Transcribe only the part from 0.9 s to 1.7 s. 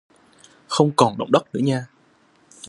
còn động đất nữa